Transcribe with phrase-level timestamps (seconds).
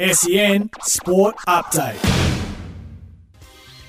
[0.00, 1.98] SEN Sport Update.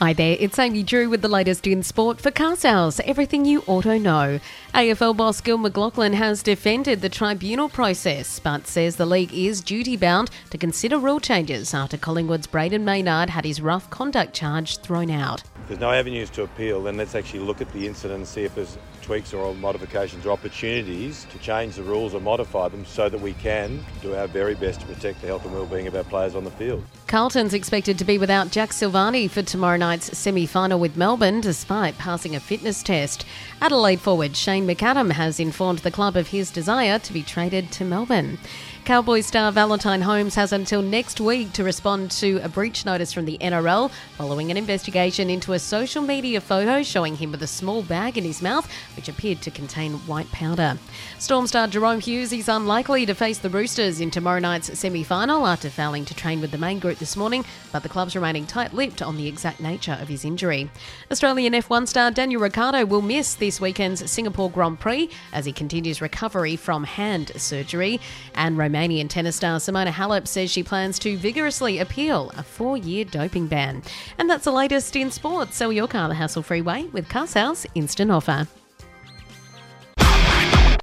[0.00, 3.62] Hi there, it's Amy Drew with the latest in sport for car sales, everything you
[3.68, 4.40] auto know.
[4.74, 9.96] AFL boss Gil McLachlan has defended the tribunal process, but says the league is duty
[9.96, 15.08] bound to consider rule changes after Collingwood's Brayden Maynard had his rough conduct charge thrown
[15.08, 15.44] out.
[15.72, 18.54] There's no avenues to appeal, then let's actually look at the incident and see if
[18.54, 23.18] there's tweaks or modifications or opportunities to change the rules or modify them so that
[23.18, 26.34] we can do our very best to protect the health and well-being of our players
[26.34, 26.84] on the field.
[27.06, 32.36] Carlton's expected to be without Jack Silvagni for tomorrow night's semi-final with Melbourne despite passing
[32.36, 33.24] a fitness test.
[33.62, 37.84] Adelaide forward Shane McAdam has informed the club of his desire to be traded to
[37.84, 38.38] Melbourne.
[38.84, 43.26] Cowboys star Valentine Holmes has until next week to respond to a breach notice from
[43.26, 47.82] the NRL following an investigation into a social media photo showing him with a small
[47.82, 50.78] bag in his mouth which appeared to contain white powder.
[51.18, 55.46] Storm star Jahrome Hughes is unlikely to face the Roosters in tomorrow night's semi final
[55.46, 58.74] after failing to train with the main group this morning, but the club's remaining tight
[58.74, 60.70] lipped on the exact nature of his injury.
[61.10, 66.00] Australian F1 star Daniel Ricciardo will miss this weekend's Singapore Grand Prix as he continues
[66.02, 68.00] recovery from hand surgery.
[68.34, 73.04] And Romanian tennis star Simona Halep says she plans to vigorously appeal a four year
[73.04, 73.82] doping ban.
[74.18, 75.10] And that's the latest in
[75.42, 75.56] sports.
[75.56, 78.46] Sell your car the hassle free way with Car Sales Instant Offer.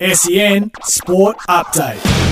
[0.01, 2.28] SEN Sport Update.